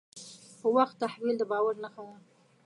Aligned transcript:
په 0.59 0.67
وخت 0.75 0.95
تحویل 1.03 1.35
د 1.39 1.43
باور 1.51 1.75
نښه 1.83 2.01
ده. 2.09 2.17